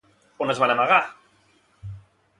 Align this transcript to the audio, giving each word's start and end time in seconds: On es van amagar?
On 0.45 0.53
es 0.53 0.61
van 0.63 0.73
amagar? 0.75 0.99